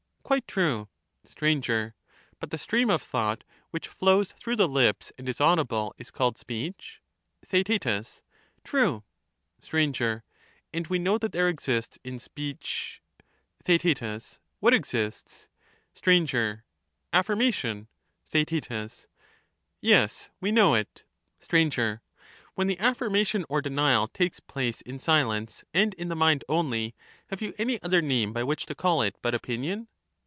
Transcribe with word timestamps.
Quite 0.23 0.47
true. 0.47 0.87
Str. 1.25 1.47
But 2.39 2.51
the 2.51 2.57
stream 2.57 2.89
of 2.89 3.01
thought 3.01 3.43
which 3.71 3.89
flows 3.89 4.31
through 4.31 4.55
the 4.55 4.67
lips 4.69 5.11
and 5.17 5.27
is 5.27 5.41
audible 5.41 5.93
is 5.97 6.09
called 6.09 6.37
speech? 6.37 7.01
Theaet. 7.45 7.85
True. 8.63 9.03
Str. 9.59 9.77
And 10.73 10.87
we 10.87 10.99
know 10.99 11.17
that 11.17 11.33
there 11.33 11.49
exists 11.49 11.99
in 12.05 12.17
speech... 12.17 13.01
Theaet. 13.65 14.37
What 14.61 14.73
exists? 14.73 15.49
Str. 15.93 16.11
Affirmation. 17.11 17.89
Theaet. 18.25 19.07
Yes, 19.81 20.29
we 20.39 20.49
know 20.53 20.75
it. 20.75 21.03
Str. 21.41 21.57
When 22.55 22.67
the 22.67 22.79
affirmation 22.79 23.43
or 23.49 23.61
denial 23.61 24.07
takes 24.07 24.39
place 24.39 24.79
in 24.79 24.97
silence 24.97 25.65
and 25.73 25.93
in 25.95 26.07
the 26.07 26.15
mind 26.15 26.45
only, 26.47 26.95
have 27.31 27.41
you 27.41 27.53
any 27.57 27.81
other 27.83 28.01
name 28.01 28.31
by 28.31 28.45
which 28.45 28.65
to 28.67 28.75
call 28.75 29.01
it 29.01 29.17
but 29.21 29.35
opinion 29.35 29.89